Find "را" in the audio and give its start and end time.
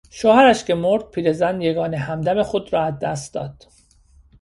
2.73-2.83